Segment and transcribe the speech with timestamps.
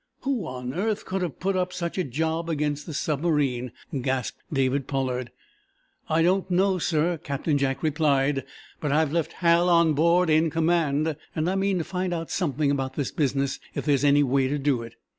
[0.21, 4.87] "Who on earth could have put up such a job against the submarine?" gasped David
[4.87, 5.29] Pollard.
[6.09, 8.43] "I don't know, sir," Captain Jack replied.
[8.79, 12.71] "But I've left Hal on board, in command, and I mean to find out something
[12.71, 14.95] about this business, if there is any way to do it."